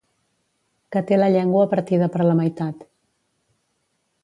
Que 0.95 1.03
té 1.11 1.19
la 1.19 1.27
llengua 1.35 1.67
partida 1.75 2.09
per 2.15 2.23
la 2.29 2.35
meitat. 2.41 2.83